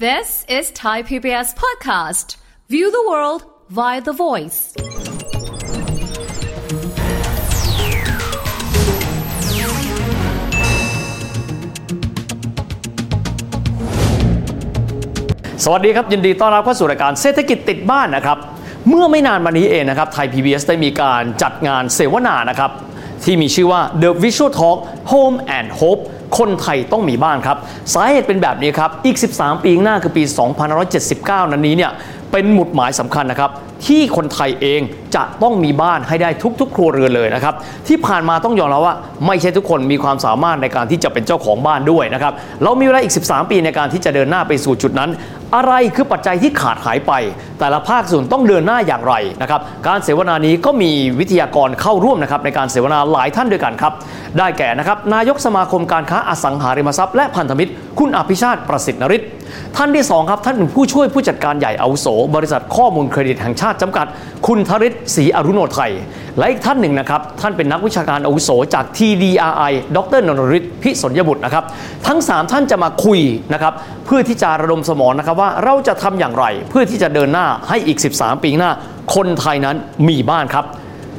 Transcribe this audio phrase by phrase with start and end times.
[0.00, 2.34] This is Thai PBS Podcast.
[2.68, 4.58] View the world via the voice.
[15.64, 18.38] สวัสดีครับ ยินดีต้อนรับเข้าสู่รายการเศรษฐกิจติดบ้านนะครับ
[18.88, 22.70] เมื่อไม่นานมานี้เองนะครับไทย PBS ได้มีการจัดงานเสวนานะครับ
[23.24, 24.78] ที่มีชื่อว่า The Visual Talk
[25.12, 26.02] Home and Hope
[26.38, 27.56] คนไทยต้องมีบ้านครับ
[27.94, 30.22] สาเหตุเป็นแบบนี้ครับ อีก 13 ปีข้างหน้าคือปี
[30.86, 31.92] 2579 นั้นนี้เนี่ย
[32.32, 33.50] เป็นหมุดหมายสำคัญนะครับ
[33.86, 34.80] ที่คนไทยเอง
[35.16, 36.30] จะต้องมีบ้านให้ได้
[36.60, 37.54] ทุก ๆ ครัวเรือนเลยนะครับ
[37.88, 38.94] ที่ผ่านมาต้องยอมรับว่า
[39.26, 45.10] ไม่ใช่ทุกคนมีความสามารถในการที่จะเป็นเจ้าของบ้านด้วยนะครับเรามีเวลาอีก 13 ปีในการที่จะเดินหน้าไปสู่จุดนั้น
[45.54, 47.12] อะไรคือปัจจัยที่ขาดหายไป
[47.60, 53.92] แต่ละภาคส่วนต้องเดินหน้าอย่างไรนะครับการเสวนานี้ก็มีวิทยากรเข้าร่วมนะครับในการเสวนาหลายท่านด้วยกันครับ
[54.38, 59.22] ได้แก่นะครับนายกสมาคมการค้าอสังหาริมทรัพย์และพันธมิตร คุณอภิชาติประสิทธิ์นริศ
[59.76, 64.06] ท่านที่สองครับ ท่านเป็นผู้ช่วยผู้จัดการใหญ่อาวุโส บริษัทข้อมูลเครดิตแห่งชาติจำกัด
[64.46, 65.92] คุณธริศศรีอรุโนไทย
[66.38, 71.64] และอีกท่านหนึ่งนะครับ ท่านเป็นนักวิชาการอาวุโสจาก TDRI ดรนนทฤทธิ์พิสนยบุตรนะครับ
[72.06, 73.20] ทั้ง 3 ท่านจะมาคุย
[73.52, 73.72] นะครับ
[74.06, 78.70] เพื่อที่จะระดมสมองนะครับว่าเราจะทำอย่างไร เพื่อที่จะเดินหน้าให้อีก 13 ปีหน้า
[79.14, 79.76] คนไทยนั้น
[80.08, 80.64] มีบ้านครับ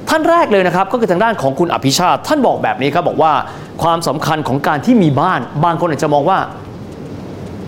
[0.09, 3.33] ท่านแรกเลยนะครับก็คือทางด้านของคุณอภิชาติ ท่านบอกแบบนี้ครับบอกว่า
[3.83, 6.37] ความสำคัญของการที่มีบ้าน บางคนอาจจะมองว่า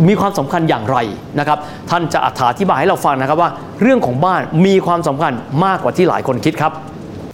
[0.08, 0.98] มีความสำคัญอย่างไร
[1.40, 1.58] นะครับ
[1.90, 3.50] ท่านจะอธิบายให้เราฟังนะครับว่า
[3.81, 5.34] เรื่องของบ้านมีความสำคัญ
[5.66, 6.72] มากกว่าที่หลายคนคิดครับ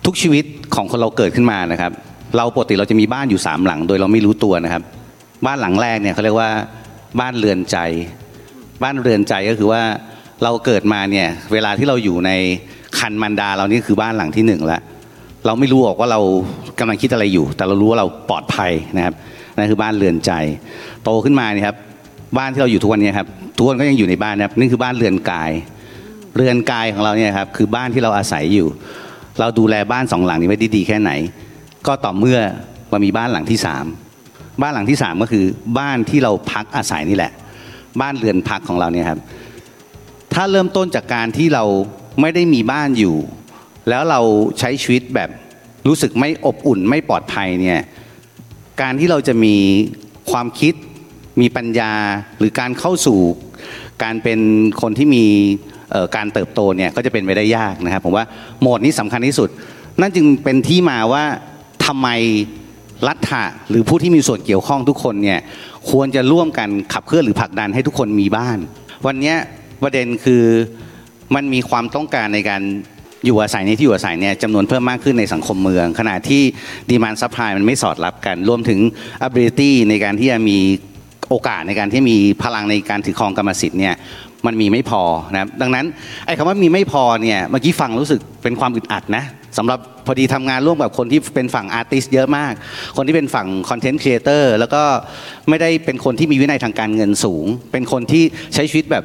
[0.06, 1.92] ทุกชีวิตของคนเราเกิดขึ้นมานะครับ
[2.38, 4.84] เราปกติเราจะมีบ้านอยู่สามหลัง โดยเราไม่รู้ตัวนะครับ
[5.46, 6.50] บ้านหลังแรกเนี่ยเขาเรียกว่า
[7.20, 7.78] บ้านเรือนใจ
[8.84, 9.82] บ้านเรือนใจก็คือว่า
[10.44, 12.32] เราเกิดมาเนี่ยเวลาที่เราอยู่ใน
[13.00, 14.82] คันมันดาเรานี่คือบ้านหลังที่หนึ่งแล้ว
[15.46, 16.20] เราไม่รู้หรอกว่าเรา
[16.80, 19.14] กำลังคิดอะไรอยู่ แต่เรารู้ว่าเราปลอดภัยนะครับ
[19.56, 20.32] นั่นคือบ้านเรือนใจ
[21.04, 21.78] โตขึ้นมาเนี่ยครับ
[22.38, 25.52] บ้านที่เราอยู่ทุกวันนี้ครับทุกคนก็ยังอยู่ในบ้านนะครับนี่คือบ้านเรือนกาย
[26.36, 28.68] เรือนกายของเราเนี่ยครับคือบ้านที่เราอาศัยอยู่
[29.40, 31.12] เราดูแลบ้านสองหลังนี้ไว้ด้ดีแค่ไหน
[31.88, 32.40] ก็ต่อเมื่อ
[32.92, 33.86] มามีบ้านหลังที่สาม
[34.62, 35.46] บ้านหลังที่สามก็คือ
[35.80, 37.32] บ้านที่เราพักอาศัยนี่แหละ
[38.02, 39.20] บ้านเรือนพักของเราเนี่ยครับ
[40.34, 41.64] ถ้าเริ่มต้นจากการที่เรา
[42.22, 43.16] ไม่ได้มีบ้านอยู่
[43.90, 44.22] แล้วเรา
[44.60, 45.30] ใช้ชีวิตแบบ
[45.88, 47.80] รู้สึกไม่อบอุ่นไม่ปลอดภัยเนี่ย
[48.82, 49.56] การที่เราจะมี
[50.32, 50.74] ความคิด
[51.42, 51.94] มีปัญญา
[52.38, 53.20] หรือการเข้าสู่
[54.04, 54.40] การเป็น
[54.82, 55.26] คนที่มี
[56.16, 58.26] การเติบโตเนี่ยก็จะเป็นไปได้ยากนะครับผมว่า
[58.62, 59.50] โหมดนี้สำคัญที่สุด
[60.02, 61.24] นั่นจึงเป็นที่มาว่า
[61.86, 62.10] ทำไม
[63.08, 65.40] รัฐหรือผู้ที่มีส่วนเกี่ยวข้องทุกคนเนี่ย
[65.90, 68.58] ควรจะร่วมกันขับเคลื่อนหรือผลักดันให้ทุกคนมีบ้าน
[69.06, 69.36] วันนี้
[69.84, 70.44] ประเด็นคือ
[71.36, 72.62] มันมีความต้องการในการ
[73.26, 76.42] อยู่อาศัยในที่อยู่อาศัยเนี่ยจำนวนเพิ่มมากขึ้นในสังคมเมือง ขณะที่
[76.90, 78.80] demand supply มันไม่สอดรับกัน รวมถึง
[79.28, 80.60] ability ในการที่จะมี
[81.34, 83.96] โอกาสในการที่มีพลังในการถือครองกรรมสิทธิ์เนี่ย
[84.46, 85.02] มันมีไม่พอ
[85.34, 85.86] นะครับดังนั้น
[86.26, 89.24] ไอ้คำว่ามีไม่พอเนี่ยเมื่อกี้ฟังรู้สึกเป็นความอึดอัดนะ
[89.58, 92.54] สำหรับพอดีทำงานร่วมกับคนที่เป็นฝั่ง artist เยอะมาก
[92.98, 94.84] คนที่เป็นฝั่ง content creator แล้วก็
[95.50, 98.24] ไม่ได้เป็นคนที่มีวินัยทางการเงินสูง เป็นคนที่
[98.54, 99.04] ใช้ชีวิตแบบ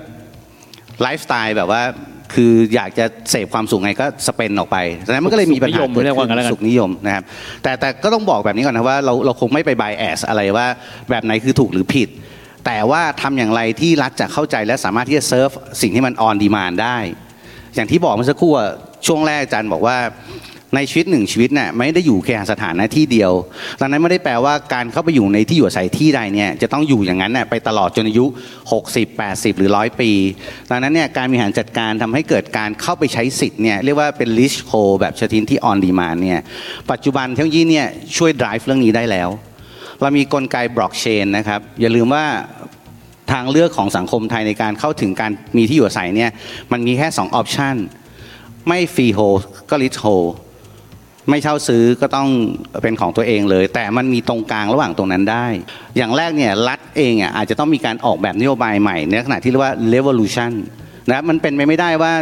[1.03, 1.83] ไลฟ์สไตล์แบบว่า
[2.35, 7.25] คืออยากจะเสพความสุขไงก็ spend ออกไปดังนั้นมันก็เลยมีปัญหาสุขนิยมเกิดเรียกว่างั้นแล้วกันขึ้นสุขนิยมนะครับ
[7.63, 10.67] แต่แต่ก็ต้องบอกแบบนี้ก่อนนะว่าเราเราคงไม่ไป bias อะไรว่า
[11.11, 12.09] แบบไหนคือถูกหรือผิด
[12.67, 15.51] แต่ว่าทำอย่างไรที่รัฐจะเข้าใจและสามารถที่จะเซิร์ฟ
[15.83, 16.97] สิ่งที่มันออนดีมานได้
[17.75, 18.71] อย่างที่บอกเมื่อสักครู่อะ
[19.07, 19.97] ช่วงแรกอาจารย์บอกว่า
[20.75, 23.33] ในชีวิตหนึ่งชีวิตเนี่ยไม่ได้อยู่แค่สถานะที่เดียว
[23.81, 28.25] ดังนั้นไม่ได้แปลว่าการเข้าไปอยู่ในที่อยู่อาศัยที่ใดเนี่ยจะต้องอยู่อย่างนั้นน่ะไปตลอดจนอายุ
[28.73, 30.11] 60 80 หรือ100ปี
[30.71, 36.41] ดังนั้นเนี่ยการบริหารจัดการทำให้เกิดการเข้าไปใช้สิทธิ์เนี่ยเรียกว่าเป็น list c o แบบชนิดที่ออนดีมานเนี่ย
[36.91, 37.87] ปัจจุบันเทคโนโลยีเนี่ย
[38.17, 39.29] ช่วย drive เรื่องนี้ได้แล้ว
[40.01, 42.25] เรามีกลไกบล็อกเชนนะครับอย่าลืมว่า
[43.33, 46.31] ทางเลือกของสังคมไทยในการเข้าถึงการมีที่อยู่อาศัยเนี่ย
[46.73, 47.77] มันมีแค่2 option
[48.69, 49.21] ไม่ freehold
[49.71, 50.05] ก็ leasehold
[51.31, 52.29] ไม่เช่าซื้อก็ต้อง
[52.83, 55.47] เป็นของตัวเองเลย แต่มันมีตรงกลางระหว่างตรงนั้นได้
[55.97, 60.53] อย่างแรกเนี่ยรัฐเองอะอาจจะต้องมีการออกแบบนโยบายใหม่ในลักษณะที่เรียกว่า revolution
[61.09, 62.13] นะครับมันเป็นไปไม่ได้ว่า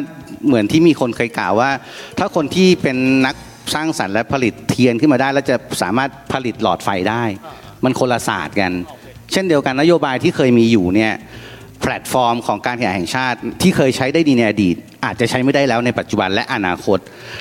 [0.47, 1.70] เหมือนที่มีคนเคยกล่าวว่า
[2.19, 3.37] ถ้าคนที่เป็นนัก
[3.75, 7.25] สร้างสรรค์และผลิตเทียนขึ้นมาได้ แล้วจะสามารถผลิตหลอดไฟได้
[7.85, 8.73] มันคนละศาสตร์กัน
[9.32, 11.12] เช่นเดียวกันนโยบายที่เคยมีอยู่เนี่ย
[11.81, 16.99] แพลตฟอร์มของการแข่งแห่งชาติ ที่เคยใช้ได้ดีในอดีต อาจจะใช้ไม่ได้แล้วในปัจจุบันและอนาคต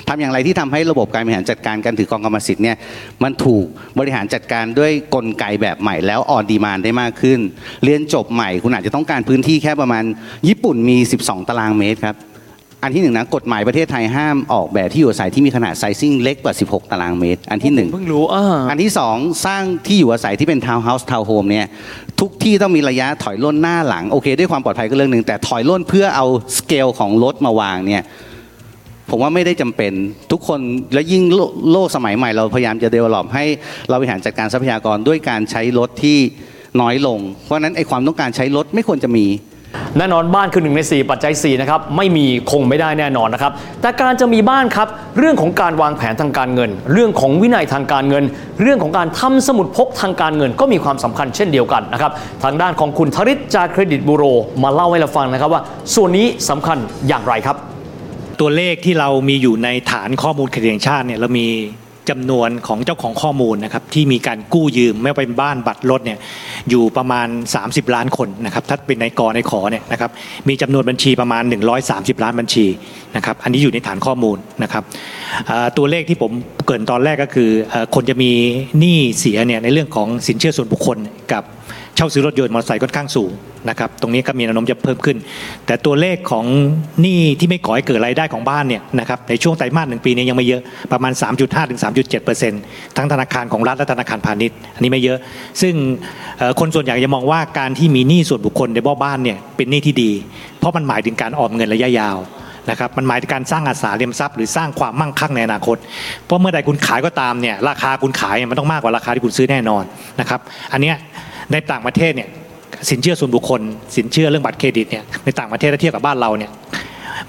[0.08, 2.76] ทำอย่างไรที่ทำให้ระบบการบริหารจัดการการถือกองกรรมสิทธิ์เนี่ย
[3.22, 3.64] มันถูก
[3.98, 7.38] บริหารจัดการด้วยกลไกแบบใหม่แล้วออนดีมานได้มากขึ้น
[7.84, 10.04] เรียนจบใหม่ คุณอาจจะต้องการพื้นที่แค่ประมาณ
[10.48, 12.16] ญี่ปุ่นมี 12 ตารางเมตรครับ
[12.82, 21.66] อันที่หนึ่งนะกฎหมายประเทศไทยห้ามออกแบบที่อยู่อาศัยที่มีขนาด sizing เล็กกว่า 16 ตารางเมตร อันที่หนึ่งเพิ่งรู้อ่าอันที่สองสร้างที่อยู่อาศัยที่เป็นทาวน์เฮาส์ทาวน์โฮมเนี่ย
[22.20, 26.26] ทุกที่ต้องมีระยะถอยร่นหน้าหลัง โอเค ด้วยความปลอดภัยก็เรื่องหนึ่งแต่ถอยร่นเพื่อเอา
[26.58, 28.02] สเกลของรถมาวางเนี่ย
[29.10, 29.92] ผมว่าไม่ได้จำเป็น
[30.32, 30.60] ทุกคน
[30.94, 31.40] และยิ่งโล
[31.72, 33.44] โลกสมัยใหม่ เราพยายามจะ develop ให้
[33.88, 36.18] เราบริหารจัดการทรัพยากรด้วยการใช้รถที่
[36.80, 39.26] น้อยลง เพราะฉะนั้นไอความต้องการใช้รถไม่ควรจะมี
[39.98, 44.88] แน่นอนบ้านคือหนึ่งใน 4 ปัจจัย4นะครับไม่มีคงไม่ได้แน่นอนนะครับแต่การจะมีบ้านครับ
[45.18, 48.24] เรื่องของการวางแผนทางการเงิน เรื่องของวินัยทางการเงิน
[48.62, 52.12] เรื่องของการทำสมุดพกทางการเงิน ก็มีความสำคัญเช่นเดียวกันนะครับ
[52.44, 54.24] ทางด้านของคุณธริศจากเครดิตบูโร
[54.62, 55.62] มาเล่าให้เราฟังนะครับว่า
[55.94, 56.78] ส่วนนี้สำคัญ
[57.08, 57.56] อย่างไรครับ
[58.40, 61.46] ตัวเลขที่เรามีอยู่ในฐานข้อมูลเครดิตแห่งชาติเนี่ยเรามี
[62.10, 66.18] จำนวนของเจ้าของข้อมูลนะครับที่มีการกู้ยืมไม่ว่าเป็นบ้านบัตรรถเนี่ย
[66.70, 67.26] อยู่ประมาณ
[67.60, 70.10] 30 ล้านคนนะครับถ้าเป็นในกอในขอเนี่ยนะครับ
[70.48, 71.42] มีจำนวนบัญชีประมาณ
[71.82, 72.66] 130 ล้านบัญชี
[73.16, 74.82] นะครับอันนี้อยู่ในฐานข้อมูลนะครับ
[75.76, 76.32] ตัวเลขที่ผม
[76.66, 77.50] เกินตอนแรกก็คือ
[77.94, 78.30] คนจะมี
[78.78, 80.98] หนี้เสียเนี่ยในเรื่องของสินเชื่อส่วนบุคคล
[81.32, 81.44] กับ
[81.96, 83.30] เช่าซื้อรถยนต์มอเตอร์ไซค์ค่อนข้างสูง
[83.68, 85.16] นะครับตรงนี้ก็มีแนวโน้มจะเพิ่มขึ้น
[85.66, 86.44] แต่ตัวเลขของ
[87.00, 90.62] หนี้ที่ไม่ก่อให้เกิดรายได้ของบ้านเนี่ยนะครับในช่วงไตรมาสหนึ่งปีนี้ยังไม่เยอะ
[90.92, 91.80] ประมาณ 3.5ถึง
[92.38, 95.18] 3.7%ทั้งธนาคารของรัฐและธนาคารพาณิชย์อันนี้ไม่เยอะ
[95.62, 95.74] ซึ่ง
[96.60, 100.10] คนส่วนใหญ่จะมองว่าการที่มีหนี้ส่วนบุคคลในบ้านเนี่ยเป็นหนี้ที่ดี
[100.58, 102.18] เพราะมันหมายถึงการออมเงินระยะยาว
[102.70, 105.76] นะครับมันหมายถึงการสร้างอสังหาริมทรัพย์หรือสร้างความมั่งคั่งในอนาคต
[106.24, 109.82] เพราะเมื่อใดคุณขายก็ตามเนี่ยราคาคุณขายเนี่ยมันต้องมากกว่าราคาที่คุณซื้อแน่นอน
[110.20, 110.40] นะครับ
[110.72, 110.96] อันเนี้ย
[111.52, 112.28] ในต่างประเทศเนี่ย
[112.90, 113.60] สินเชื่อส่วนบุคคล
[113.96, 116.50] สินเชื่อเรื่องบัตรเครดิตเนี่ยในต่างประเทศถ้าเทียบกับบ้านเราเนี่ย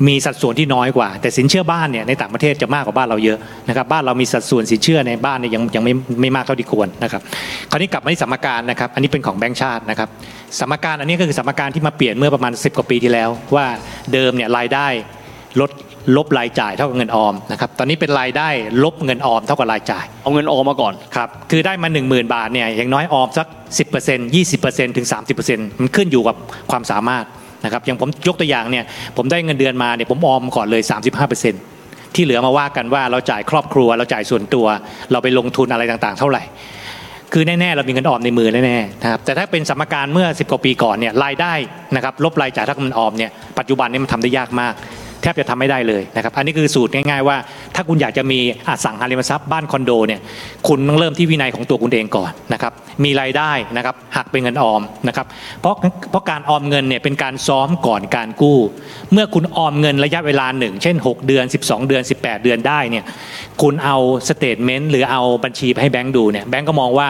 [0.08, 3.38] มีสัดส่วนที่น้อยกว่า แต่สินเชื่อบ้านเนี่ยในต่างประเทศจะมากกว่าบ้านเราเยอะ
[3.68, 7.22] นะครับบ้านเรามีสัดส่วนสินเชื่อในบ้านเนี่ยยังยังไม่ไม่มากเท่าที่ควรนะครับ
[7.72, 10.10] คราวนี้กลับมาที่สมการนะครับอันนี้เป็นของแบงก์ชาตินะครับ
[10.60, 13.66] สมการอันนี้ก็คือสมการที่มาเปลี่ยนเมื่อประมาณ 10 กว่าปีที่แล้ว ว่า
[14.14, 14.88] เดิมเนี่ยรายได้
[15.60, 15.72] ลด
[16.18, 18.50] ลบรายจ่ายเท่ากับเงินออมนะครับตอนนี้เป็นรายได้
[18.84, 25.08] ลบเงินออมเท่ากับรายจ่าย เอาเงินออกมาก่อนครับคือได้มา 1 0,000 บาทเนี่ยอย่างน้อยออมสัก 10% 20%ถึง
[25.44, 26.36] 30%มันขึ้นอยู่กับ
[26.72, 27.26] ความสามารถ
[27.66, 28.86] นะครับอย่างผมยกตัวอย่างเนี่ย
[29.18, 30.82] ผมได้เงินเดือนมาเนี่ยผมออมก่อนเลย
[31.50, 34.66] 35%ที่เหลือมาว่ากันว่าเราจ่ายครอบครัว เราจ่ายส่วนตัว
[35.12, 36.44] เราไปลงทุนอะไรต่างๆ เท่าไหร่
[37.34, 41.54] คือแน่ๆเรามีเงินออมในมือแน่ๆนะครับแต่ถ้าเป็นสมการเมื่อ 10กว่าปีก่อนเนี่ยรายได้
[41.96, 44.74] นะครับลบรายจ่ายเท่ากันออมเนี่ยปัจจุบันนี้มันทำได้ยากมาก
[45.22, 47.38] แทบจะทำไม่ได้เลยนะครับอันนี้คือสูตรง่ายๆว่า
[47.76, 50.20] ถ้าคุณอยากจะมีอสังหาริมทรัพย์บ้านคอนโดเนี่ย
[50.68, 52.74] คุณต้องเริ่มที่วินัยของตัวคุณเองก่อนนะครับ
[53.04, 55.26] มีรายได้นะครับหักเป็นเงินออมนะครับ
[55.62, 55.76] เพราะ
[56.10, 58.58] เพราะการออมเงินเนี่ยเป็นการซ้อมก่อนการกู้
[59.12, 63.04] เมื่อคุณออมเงินระยะเวลาหนึ่งเช่น 6 เดือน 12 เดือน 18 เดือนได้เนี่ย
[63.62, 63.98] คุณเอา
[64.28, 67.08] statement หรือเอาบัญชีไปให้แบงก์ดูเนี่ยแบงก์ก็มองว่า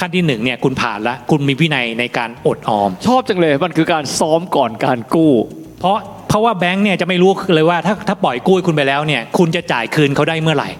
[0.00, 5.32] ขั้นที่หนึ่งเนี่ยคุณผ่านละคุณมีวินัยในการอดออม ชอบจังเลยมันคือการซ้อมก่อนการกู้
[5.80, 10.70] เพราะ เพราะว่าแบงค์เนี่ยจะไม่รู้เลยว่าถ้าถ้าปล่อยกู้ให้คุณไปแล้วเนี่ยคุณจะจ่ายคืนเขาได้เมื่อไหร่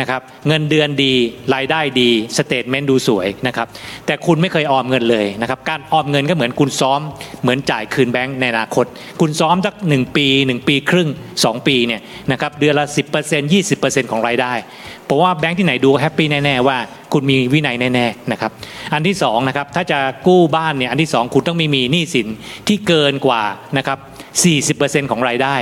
[0.00, 1.12] นะครับเงินเดือนดี
[1.54, 3.66] รายได้ดี statement ดูสวยนะครับ
[4.06, 7.00] แต่คุณไม่เคยออมเงินเลยนะครับการออมเงินก็เหมือนคุณซ้อม
[7.42, 8.84] เหมือนจ่ายคืนแบงค์ในอนาคต
[9.20, 11.08] คุณซ้อมสักหนึ่งปีหนึ่งปีครึ่ง
[11.44, 12.00] สองปีเนี่ย
[12.32, 12.86] นะครับเดือนละ
[13.20, 14.52] 10% 20%ของรายได้
[15.06, 16.78] เพราะว่าแบงค์ที่ไหนดู happy แน่ๆว่า
[17.12, 18.50] คุณมีวินัยแน่ๆนะครับ
[18.92, 22.28] อันที่สองนะครับถ้าจะกู้บ้านเนี่ยอันที่สองคุณต้องไม่มีหนี้สิน
[22.68, 23.42] ที่เกินกว่า
[23.78, 23.98] นะครับ
[24.44, 25.56] 40%ของรายได้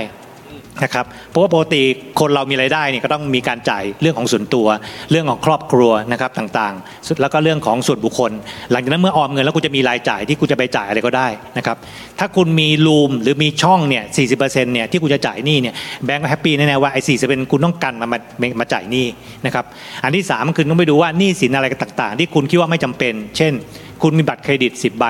[0.83, 1.83] นะครับเพราะว่าปกติ
[2.19, 4.67] คนเรามีรายได้เนี่ยก็ต้องมีการจ่ายเรื่องของส่วนตัว
[5.11, 8.31] เรื่องของครอบครัวนะครับต่างๆ แล้วก็เรื่องของส่วนบุคคล
[8.71, 11.27] หลังจากนั้นเมื่อออมเงินแล้วคุณจะมีรายจ่ายที่คุณจะไปจ่ายอะไรก็ได้
[11.57, 11.77] นะครับ
[12.19, 14.03] ถ้าคุณมีรูมหรือมีช่องเนี่ย
[14.35, 15.73] 40%เนี่ยที่คุณจะจ่ายหนี้เนี่ย
[16.05, 18.19] แบงก์ก็แฮปปี้แน่ๆว่าไอ้40%คุณต้องกันมามา
[18.59, 19.05] มาจ่ายหนี้
[19.45, 19.65] นะครับ
[20.03, 23.53] อันที่3คือต้องไปดูว่าหนี้สินอะไรต่างๆ ที่คุณคิดว่าไม่จำเป็น เช่น
[24.01, 25.05] คุณมีบัตรเครดิต 10 ใบ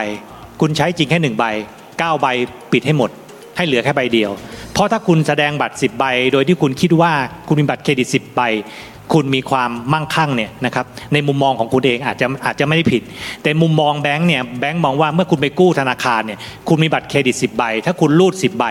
[0.62, 1.45] คุณใช้จริงแค่1ใบ
[1.86, 2.27] 9ใบ
[2.74, 3.12] ปิดให้หมด
[3.57, 4.31] ให้เหลือแค่ใบเดียว
[4.74, 7.12] เพราะถ้าคุณแสดงบัตร 10 ใบ โดยที่คุณคิดว่า
[7.47, 8.41] คุณมีบัตรเครดิต 10 ใบ
[9.13, 13.01] คุณมีความมั่งคั่งเนี่ยนะครับในมุมมองของคุณเองอาจจะอาจจะไม่ได้ผิด
[13.43, 18.65] แต่มุมมองแบงค์เนี่ยแบงค์มองว่าเมื่อคุณไปกู้ธนาคารเนี่ยคุณมีบัตรเครดิต 10 ใบ ถ้าคุณรูด 10 ใบ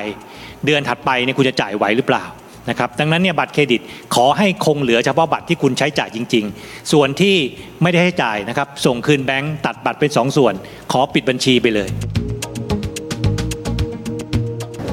[0.65, 2.25] เดือนถัดไปเนี่ยคุณจะจ่ายไหวหรือเปล่า
[2.71, 3.81] นะครับดังนั้นเนี่ยบัตรเครดิต
[4.15, 7.37] ขอให้คงเหลือเฉพาะบัตรที่คุณใช้จ่ายจริง ๆ ส่วนที่
[7.83, 10.55] ไม่ได้ให้จ่ายนะครับส่งคืนแบงค์ตัดบัตรเป็นสองส่วน
[10.93, 11.89] ขอปิดบัญชีไปเลย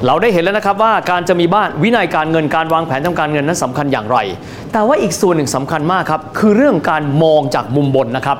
[0.06, 4.18] เราได้เห็นแล้วนะครับว่าการจะมีบ้านวินัยการเงินการวางแผนทางการเงินนั้นสำคัญอย่างไร
[4.72, 8.38] แต่ว่าอีกส่วนหนึ่งสำคัญมากครับ คือเรื่องการมองจากมุมบนนะครับ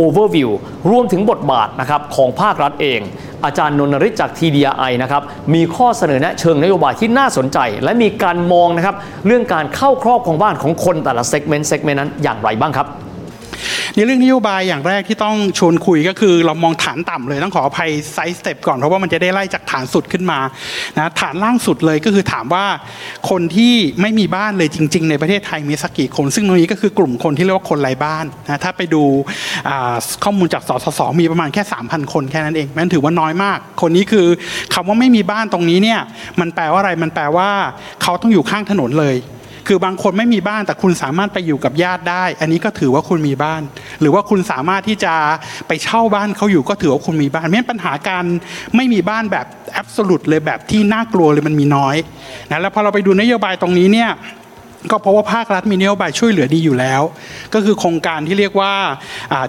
[0.00, 0.50] overview
[0.90, 3.00] รวมถึงบทบาทนะครับของภาครัฐเอง
[3.44, 5.22] อาจารย์นนทริจาก TDI นะครับ
[5.54, 12.88] มีข้อเสนอแนะเชิงนโยบายที่น่าสนใจ และมีการมองนะครับเรื่องการเข้าครอบของบ้านของคนแต่ละเซกเมนต์เซกเมนต์นั้นอย่างไรบ้างครับ
[13.96, 20.38] ในเรื่องนโยบายอย่างแรกที่ต้องชวนคุยก็คือ เรามองฐานต่ำเลยต้องขออภัย side step ก่อนเพราะว่ามันจะได้ไล่จากฐานสุดขึ้นมา
[20.96, 22.66] นะฐานล่างสุดเลยก็คือถามว่า
[23.30, 29.02] คนที่ไม่มีบ้านเลยจริง ๆ ในประเทศไทยมีสักกี่คน ซึ่งตรงนี้ก็คือกลุ่มคนที่เรียกว่าคนไร้บ้านนะถ้าไปดู
[30.24, 34.26] ข้อมูลจากสสสมีประมาณแค่ 3,000 คนแค่นั้นเองมันถือว่าน้อยมาก คนนี้คือ
[34.74, 36.00] คำว่าไม่มีบ้านตรงนี้เนี่ย
[36.40, 37.48] มันแปลว่าอะไรมันแปลว่า
[38.02, 39.16] เขาต้องอยู่ข้างถนนเลย
[39.66, 43.62] คือบางคนไม่มีบ้านแต่คุณสามารถไปอยู่กับญาติได้ อันนี้ก็ถือว่าคุณมีบ้าน
[44.00, 45.14] หรือว่าคุณสามารถที่จะ
[45.68, 48.24] ไปเช่าบ้านเขาอยู่ก็ถือว่าคุณมีบ้านไม่ปัญหาการ
[48.76, 51.96] ไม่มีบ้านแบบแอบสูตเลยแบบที่น่ากลัวเลยมันมีน้อย
[52.50, 54.10] นะแล้วพอเราไปดูนโยบายตรงนี้เนี่ย
[54.90, 57.02] ก็เพราะว่าภาครัฐมีนโยบายช่วยเหลือดีอยู่แล้ว
[57.54, 58.72] ก็คือโครงการที่เรียกว่า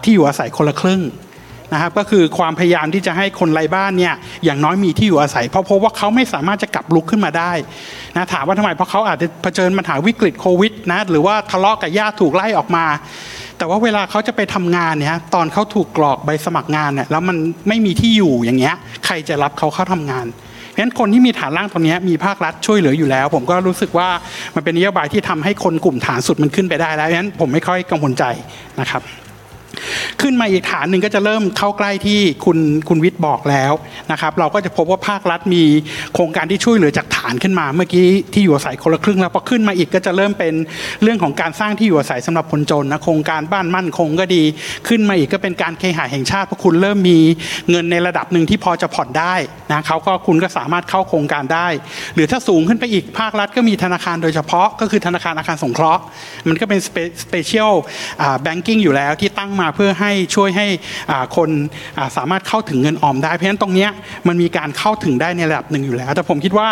[0.03, 1.01] ที่อยู่อาศัยคนละครึ่ง
[1.74, 4.13] นะครับก็คือความพยายามที่จะให้คนไร้บ้านเนี่ย
[4.45, 7.51] อย่างน้อยมีที่อยู่อาศัย เพราะพบว่าเขาไม่สามารถจะกลับลุกขึ้นมาได้
[8.15, 12.86] นะถามว่าทำไมเพราะเขาอาจจะเผชิญปัญหาวิกฤตโควิดนะหรือว่าทะเลาะกับญาติถูกไล่ออกมา
[13.57, 24.10] แต่ว่าเวลาเขาจะไปทำงานเนี่ยตอนเขาถูกกรอกใบสมัครงานเนี่ยแล้วมันไม่มีที่อยู่อย่างเงี้ยใครจะรับเขาเข้าทำงานเพราะฉะนั้นคนที่มีฐานล่างตรงนี้มีภาครัฐช่วยเหลืออยู่แล้ว ผมก็รู้สึกว่า
[24.55, 28.24] มันเป็นนโยบายที่ทำให้คนกลุ่มฐานสุดมันขึ้นไปได้แล้วเพราะฉะนั้นผมไม่ค่อยกังวลใจ
[28.79, 29.01] นะครับ
[30.22, 32.58] ขึ้นมาอีกฐานหนึ่งก็จะเริ่มเข้าใกล้ที่คุณ
[32.89, 33.74] คุณวิทย์บอกแล้ว
[34.12, 35.63] นะครับ เราก็จะพบว่าภาครัฐมี
[36.13, 40.53] โครงการที่ช่วยเหลือจากฐานขึ้นมา เมื่อกี้ที่อยู่อาศัยคนละครึ่งแล้วพอขึ้นมาอีกก็จะเริ่มเป็น
[41.03, 44.44] เรื่องของการสร้างที่อยู่อาศัยสำหรับคนจนนะโครงการบ้านมั่นคงก็ดี
[44.88, 47.20] ขึ้นมาอีกก็เป็นการเคหะแห่งชาติเพราะคุณเริ่มมี
[47.70, 49.36] เงินในระดับหนึ่งที่พอจะผ่อนได้
[49.72, 51.67] นะเขาก็คุณก็สามารถเข้าโครงการได้
[52.15, 56.01] หรือถ้าสูงขึ้นไปอีกภาครัฐก็มีธนาคารโดยเฉพาะ ก็คือธนาคารอาคารสงเคราะห์
[56.50, 56.79] มันก็เป็น
[57.24, 57.74] special
[58.43, 60.67] banking อยู่แล้วที่ตั้งมาเพื่อให้ช่วยให้
[61.38, 61.50] คน
[62.17, 63.88] สามารถเข้าถึงเงินออมได้ เพราะฉะนั้นตรงนี้
[64.27, 66.69] มันมีการเข้าถึงได้ในระดับหนึ่งอยู่แล้ว แต่ผมคิดว่า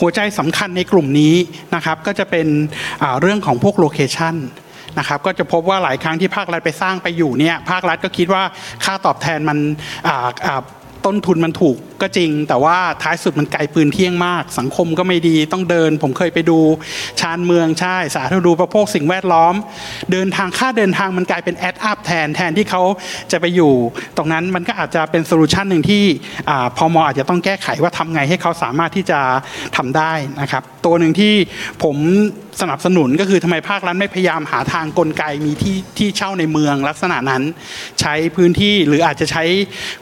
[0.00, 1.34] หัวใจสำคัญในกลุ่มนี้
[1.74, 2.46] นะครับก็จะเป็น
[3.20, 4.34] เรื่องของพวกโลเคชัน
[4.98, 8.42] นะครับก็จะพบว่าหลายครั้งที่ภาครัฐไปสร้างไปอยู่เนี่ยภาครัฐก็คิดว่า
[8.84, 9.58] ค่าตอบแทนมัน
[11.06, 16.58] ต้นทุนมันถูกก็จริง แต่ว่าท้ายสุดมันไกลปืนเที่ยงมาก สังคมก็ไม่ดีต้องเดิน ผมเคยไปดู
[17.20, 19.54] ชานเมืองใช่ สาธารณูปโภคสิ่งแวดล้อม
[20.12, 22.82] เดินทางค่าเดินทางมันกลายเป็น add up แทนแทนที่เขา
[23.32, 23.72] จะไปอยู่
[24.16, 26.02] ตรงนั้นมันก็อาจจะเป็น solution หนึ่งที่
[26.76, 27.02] พม.
[27.06, 29.20] อาจจะต้องแก้ไขว่าทำไงให้เขาสามารถที่จะ
[29.76, 31.34] ทำได้นะครับ ตัวหนึ่งที่
[31.82, 31.96] ผม
[32.60, 37.42] สนับสนุนก็คือทำไมภาครัฐไม่พยายามหาทางกลไกมีที่ที่เช่าในเมืองลักษณะนั้น
[38.00, 39.44] ใช้พื้นที่หรืออาจจะใช้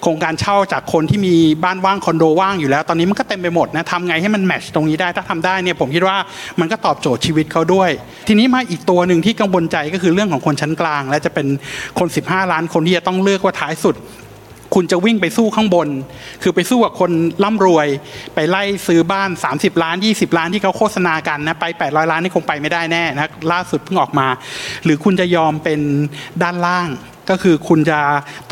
[0.03, 1.35] โครงการเช่าจากคนที่มี
[1.65, 6.17] บ้านว่างคอนโดว่างอยู่แล้ว ตอนนี้มันก็เต็มไปหมดนะทำไงให้มัน match ตรงนี้ได้ถ้าทำได้เนี่ยผมคิดว่า
[6.61, 7.91] มันก็ตอบโจทย์ชีวิตเขาด้วย
[8.29, 11.47] ทีนี้มาอีกตัวหนึ่งที่กังวลใจก็คือเรื่องของคนชั้นกลาง และจะเป็น
[11.99, 13.97] คน 15 ล้านคนที่จะต้องเลือกว่าท้ายสุด
[14.75, 15.89] คุณจะวิ่งไปสู้ข้างบน
[16.43, 17.11] คือไปสู้กับคน
[17.45, 17.87] ร่ำรวย
[18.35, 24.29] ไปไล่ซื้อบ้าน 30 ล้าน 20 ล้านที่เขาโฆษณากันนะไป800 ล้านนี่คงไปไม่ได้แน่นะล่าสุดเพิ่งออกมา
[24.85, 25.81] หรือคุณจะยอมเป็น
[26.43, 26.89] ด้านล่าง
[27.31, 27.99] ก็คือคุณจะ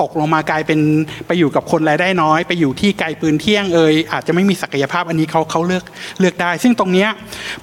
[0.00, 0.80] ตกลงมากลายเป็น
[1.26, 5.84] ไปอยู่กับคนรายได้น้อย ไปอยู่ที่ไกลปืนเที่ยงเอยอาจจะไม่มีศักยภาพอันนี้เขาเขาเลือก
[6.20, 7.06] เลือกได้ ซึ่งตรงนี้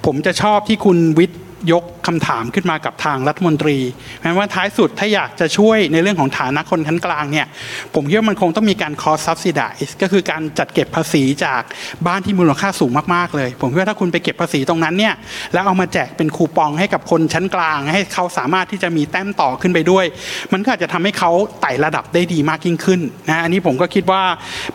[0.06, 1.40] ผมจะชอบที่คุณวิทย์
[1.72, 3.78] ยกคำถามขึ้นมากับทางรัฐมนตรี
[4.22, 7.46] แม้ว่าท้ายสุดถ้าอยากจะช่วยในเรื่องของฐานะคนชั้นกลางเนี่ย
[7.94, 11.62] ผมคิดว่ามันคงต้องมีการคอสซับซิดายก็คือการจัดเก็บภาษีจาก
[12.06, 15.14] บ้านที่มูลค่าสูงมากๆเลย ผมคิดว่าถ้าคุณไปเก็บภาษีตรงนั้นเนี่ย
[15.52, 20.04] แล้วเอามาแจกเป็นคูปองให้กับคนชั้นกลาง ให้เขาสามารถที่จะมีแต้มต่อขึ้นไปด้วย
[20.52, 24.22] มันก็อาจจะทำให้เขาไต่ระดับได้ดีมากยิ่งขึ้นนะอันนี้ผมก็คิดว่า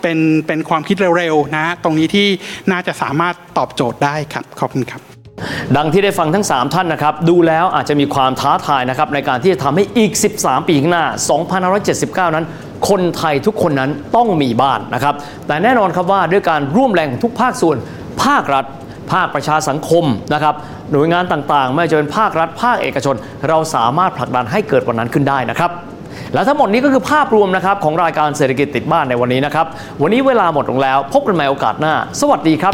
[0.01, 2.27] เป็นเป็นความคิดเร็วๆนะตรงนี้ที่
[2.71, 5.14] น่าจะสามารถตอบโจทย์ได้ครับขอบคุณครับ
[5.77, 10.11] ดังที่ได้ฟังทั้ง 3 ท่านนะครับ ดูแล้วอาจจะมีความท้าทายนะครับ ในการที่จะทำให้อีก
[10.41, 11.05] 13 ปีข้างหน้า
[11.69, 12.45] 2579 นั้น
[12.89, 15.15] คนไทยทุกคนนั้นต้องมีบ้านนะครับ
[15.47, 17.77] แต่แน่นอนครับว่าด้วยการร่วมแรงของทุกภาคส่วน
[18.23, 18.65] ภาครัฐ
[19.11, 20.55] ภาคประชาสังคมนะครับ
[20.91, 23.15] หน่วยงานต่างๆ ไม่ว่าจะเป็นภาครัฐ ภาคเอกชน
[23.49, 25.71] เราสามารถผลักดันให้เกิดวันนั้นขึ้นได้นะครับ
[26.33, 29.65] และทั้งหมดนี้ก็คือภาพรวมนะครับของรายการเศรษฐกิจติดบ้านในวันนี้นะครับ
[30.01, 32.73] วันนี้เวลาหมดลงแล้ว พบกันใหม่โอกาสหน้า สวัสดีครับ